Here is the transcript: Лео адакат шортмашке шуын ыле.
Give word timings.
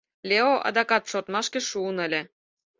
Лео 0.29 0.51
адакат 0.67 1.03
шортмашке 1.11 1.59
шуын 1.69 1.97
ыле. 2.05 2.21